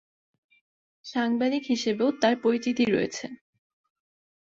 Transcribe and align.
সাংবাদিক 1.05 1.63
হিসেবেও 1.71 2.09
তার 2.21 2.35
পরিচিতি 2.43 2.83
রয়েছে। 2.85 3.25